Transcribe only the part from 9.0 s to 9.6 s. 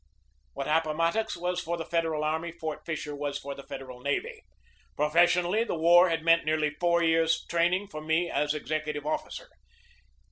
officer.